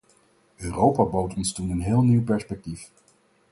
Europa 0.57 1.03
bood 1.03 1.33
ons 1.35 1.53
toen 1.53 1.69
een 1.69 1.81
heel 1.81 2.01
nieuw 2.01 2.23
perspectief. 2.23 2.91